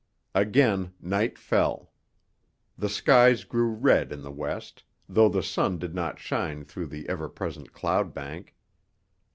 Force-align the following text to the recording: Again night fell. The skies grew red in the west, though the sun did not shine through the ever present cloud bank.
Again 0.33 0.93
night 0.99 1.37
fell. 1.37 1.91
The 2.75 2.89
skies 2.89 3.43
grew 3.43 3.67
red 3.69 4.11
in 4.11 4.23
the 4.23 4.31
west, 4.31 4.81
though 5.07 5.29
the 5.29 5.43
sun 5.43 5.77
did 5.77 5.93
not 5.93 6.17
shine 6.17 6.63
through 6.65 6.87
the 6.87 7.07
ever 7.07 7.29
present 7.29 7.71
cloud 7.71 8.11
bank. 8.11 8.55